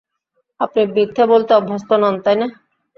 [0.59, 2.47] আপনি মিথ্যে বলতে অভ্যস্ত নন, তাই না?